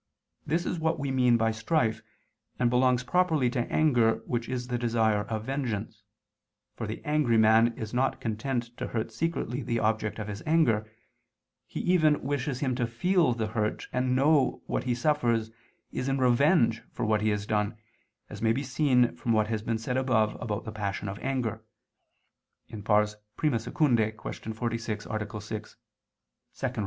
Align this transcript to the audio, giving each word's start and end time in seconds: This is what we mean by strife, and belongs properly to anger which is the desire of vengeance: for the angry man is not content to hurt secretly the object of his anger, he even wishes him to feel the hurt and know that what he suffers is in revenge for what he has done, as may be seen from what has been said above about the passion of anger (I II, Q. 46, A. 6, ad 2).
This 0.47 0.65
is 0.65 0.79
what 0.79 0.97
we 0.97 1.11
mean 1.11 1.37
by 1.37 1.51
strife, 1.51 2.01
and 2.57 2.71
belongs 2.71 3.03
properly 3.03 3.51
to 3.51 3.71
anger 3.71 4.23
which 4.25 4.49
is 4.49 4.65
the 4.67 4.79
desire 4.79 5.25
of 5.25 5.43
vengeance: 5.45 6.01
for 6.75 6.87
the 6.87 7.05
angry 7.05 7.37
man 7.37 7.77
is 7.77 7.93
not 7.93 8.19
content 8.19 8.75
to 8.77 8.87
hurt 8.87 9.11
secretly 9.11 9.61
the 9.61 9.77
object 9.77 10.17
of 10.17 10.27
his 10.27 10.41
anger, 10.47 10.89
he 11.67 11.81
even 11.81 12.19
wishes 12.23 12.61
him 12.61 12.73
to 12.77 12.87
feel 12.87 13.33
the 13.33 13.49
hurt 13.49 13.87
and 13.93 14.15
know 14.15 14.49
that 14.63 14.69
what 14.71 14.83
he 14.85 14.95
suffers 14.95 15.51
is 15.91 16.09
in 16.09 16.17
revenge 16.17 16.81
for 16.91 17.05
what 17.05 17.21
he 17.21 17.29
has 17.29 17.45
done, 17.45 17.77
as 18.27 18.41
may 18.41 18.51
be 18.53 18.63
seen 18.63 19.15
from 19.15 19.33
what 19.33 19.49
has 19.49 19.61
been 19.61 19.77
said 19.77 19.97
above 19.97 20.35
about 20.41 20.65
the 20.65 20.71
passion 20.71 21.07
of 21.09 21.19
anger 21.19 21.63
(I 22.73 22.77
II, 22.77 22.81
Q. 22.81 24.13
46, 24.51 25.05
A. 25.05 25.41
6, 25.41 25.77
ad 26.65 26.73
2). 26.73 26.79